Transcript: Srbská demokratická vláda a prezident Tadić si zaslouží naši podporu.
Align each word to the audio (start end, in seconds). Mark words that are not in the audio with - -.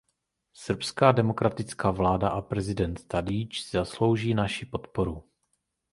Srbská 0.53 1.11
demokratická 1.11 1.91
vláda 1.91 2.29
a 2.29 2.41
prezident 2.41 3.07
Tadić 3.07 3.61
si 3.61 3.77
zaslouží 3.77 4.33
naši 4.33 4.65
podporu. 4.65 5.23